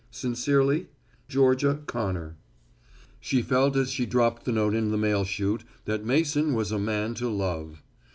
_Sincerely, 0.09 0.87
Georgia 1.27 1.83
Connor. 1.85 2.35
She 3.19 3.43
felt 3.43 3.75
as 3.75 3.91
she 3.91 4.07
dropped 4.07 4.45
the 4.45 4.51
note 4.51 4.73
in 4.73 4.89
the 4.89 4.97
mail 4.97 5.23
chute 5.23 5.63
that 5.85 6.03
Mason 6.03 6.55
was 6.55 6.71
a 6.71 6.79
man 6.79 7.13
to 7.13 7.29
love. 7.29 7.83